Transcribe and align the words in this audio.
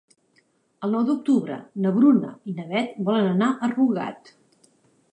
El 0.87 0.95
nou 0.95 1.03
d'octubre 1.09 1.59
na 1.85 1.93
Bruna 1.99 2.33
i 2.53 2.57
na 2.57 2.67
Beth 2.75 2.99
volen 3.11 3.31
anar 3.37 3.55
a 3.69 3.73
Rugat. 3.79 4.37